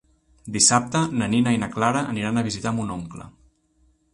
[0.53, 3.29] Dissabte na Nina i na Clara aniran a visitar mon oncle.